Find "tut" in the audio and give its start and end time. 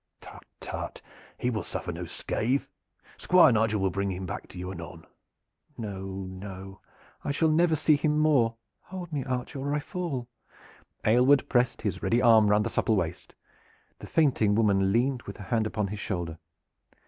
0.19-0.43, 0.61-1.01